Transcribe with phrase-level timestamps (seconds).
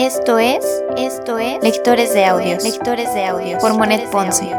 [0.00, 0.64] Esto es,
[0.96, 3.60] esto es Lectores de Audios, Lectores de Audios.
[3.60, 4.56] Por Monet Ponce.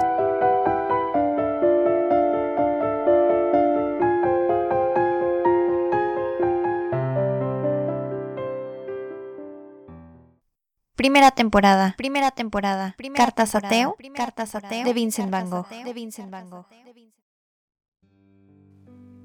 [10.97, 16.49] Primera temporada, primera temporada, Cartas ateo, Cartas ateo de Vincent Van Gogh, de Vincent Van
[16.49, 16.65] Gogh.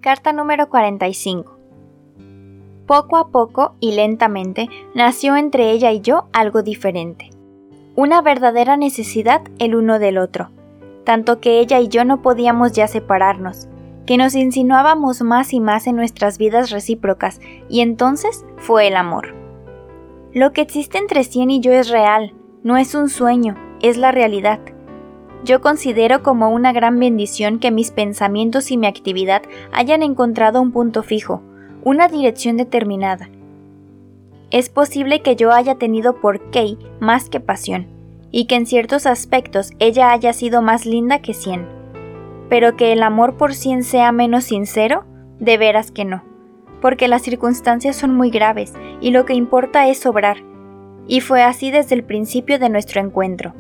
[0.01, 1.54] Carta número 45.
[2.87, 7.31] Poco a poco y lentamente nació entre ella y yo algo diferente.
[7.97, 10.51] Una verdadera necesidad el uno del otro,
[11.05, 13.69] tanto que ella y yo no podíamos ya separarnos,
[14.05, 19.35] que nos insinuábamos más y más en nuestras vidas recíprocas, y entonces fue el amor.
[20.35, 24.13] Lo que existe entre Cien y yo es real, no es un sueño, es la
[24.13, 24.61] realidad.
[25.43, 30.73] Yo considero como una gran bendición que mis pensamientos y mi actividad hayan encontrado un
[30.73, 31.43] punto fijo,
[31.85, 33.29] una dirección determinada.
[34.51, 37.87] Es posible que yo haya tenido por Kay más que pasión,
[38.31, 41.69] y que en ciertos aspectos ella haya sido más linda que Cien.
[42.49, 45.05] Pero que el amor por Cien sea menos sincero,
[45.39, 46.25] de veras que no,
[46.81, 50.39] porque las circunstancias son muy graves y lo que importa es sobrar,
[51.07, 53.53] y fue así desde el principio de nuestro encuentro.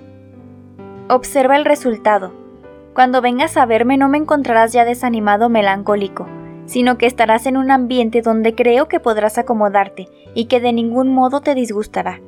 [1.10, 2.32] Observa el resultado.
[2.94, 6.26] Cuando vengas a verme no me encontrarás ya desanimado melancólico,
[6.66, 11.12] sino que estarás en un ambiente donde creo que podrás acomodarte y que de ningún
[11.12, 12.20] modo te disgustará.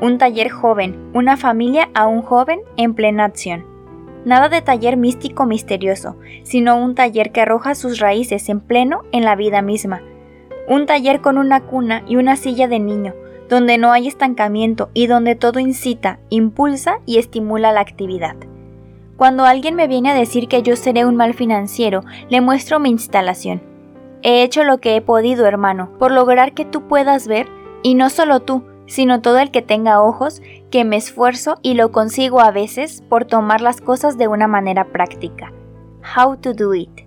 [0.00, 3.64] Un taller joven, una familia a un joven en plena acción.
[4.24, 9.24] Nada de taller místico misterioso, sino un taller que arroja sus raíces en pleno en
[9.24, 10.02] la vida misma.
[10.66, 13.14] Un taller con una cuna y una silla de niño,
[13.50, 18.34] donde no hay estancamiento y donde todo incita, impulsa y estimula la actividad.
[19.18, 22.88] Cuando alguien me viene a decir que yo seré un mal financiero, le muestro mi
[22.90, 23.73] instalación
[24.26, 27.46] He hecho lo que he podido, hermano, por lograr que tú puedas ver,
[27.82, 31.92] y no solo tú, sino todo el que tenga ojos, que me esfuerzo y lo
[31.92, 35.52] consigo a veces por tomar las cosas de una manera práctica.
[36.16, 37.03] How to do it.